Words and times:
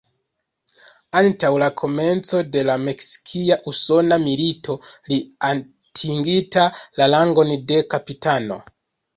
Antaŭ 1.19 1.49
la 1.63 1.67
komenco 1.81 2.39
de 2.55 2.63
la 2.69 2.77
Meksikia-Usona 2.87 4.19
Milito, 4.25 4.79
li 5.13 5.21
atingita 5.51 6.67
la 7.03 7.13
rangon 7.17 7.55
de 7.73 7.81
kapitano. 7.97 8.63